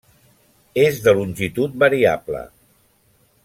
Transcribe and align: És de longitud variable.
És 0.83 0.97
de 1.07 1.13
longitud 1.19 1.77
variable. 1.85 2.45